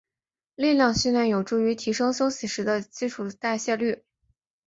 [0.55, 4.03] 力量训练有助于提升休息时的基础代谢率。